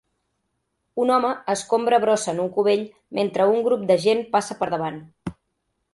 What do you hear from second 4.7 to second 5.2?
davant